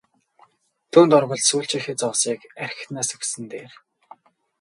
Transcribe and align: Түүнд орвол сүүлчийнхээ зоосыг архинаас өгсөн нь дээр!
Түүнд 0.91 1.11
орвол 1.17 1.41
сүүлчийнхээ 1.47 1.95
зоосыг 2.01 2.39
архинаас 2.65 3.09
өгсөн 3.15 3.41
нь 3.43 3.49
дээр! 3.51 3.71